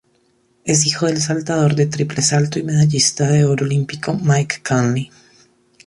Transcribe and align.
Es 0.65 0.87
hijo 0.87 1.05
del 1.05 1.21
saltador 1.21 1.75
de 1.75 1.85
triple 1.85 2.23
salto 2.23 2.57
y 2.57 2.63
medallista 2.63 3.27
de 3.29 3.45
oro 3.45 3.65
olímpico, 3.67 4.15
Mike 4.19 4.63
Conley. 4.67 5.11